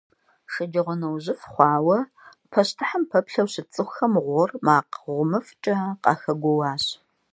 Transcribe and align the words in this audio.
ШэджагъуэнэужьыфӀ 0.51 1.45
хъуауэ 1.53 1.97
пащтыхьым 2.51 3.03
пэплъэу 3.09 3.47
щыт 3.51 3.67
цӀыхухэм 3.73 4.13
гъуор 4.23 4.51
макъ 4.65 4.97
гъумыфӀкӀэ 5.05 5.75
къахэгуоуащ. 6.03 6.85